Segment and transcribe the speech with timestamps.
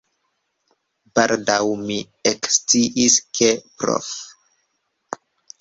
[1.19, 1.99] Baldaŭ mi
[2.31, 4.09] eksciis, ke Prof.